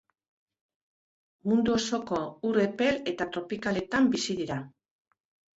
Mundu 1.51 1.75
osoko 1.75 2.21
ur 2.53 2.57
epel 2.63 2.97
eta 3.13 3.29
tropikaletan 3.37 4.11
bizi 4.17 4.41
dira. 4.41 4.59